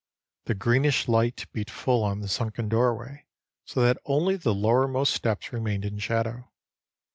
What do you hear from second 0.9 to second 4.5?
light beat full on the sunken doorway, so that only